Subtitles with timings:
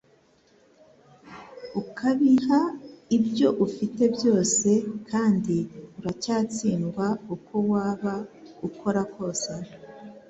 [1.81, 2.61] ukabiha
[3.17, 4.69] ibyo ufite byose,
[5.09, 5.55] kandi
[5.97, 8.15] uracyatsindwa uko waba
[8.67, 9.53] ukora kose.